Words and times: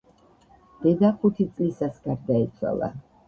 დედა 0.85 1.11
ხუთი 1.19 1.45
წლისას 1.59 2.01
გარდაეცვალა. 2.09 2.93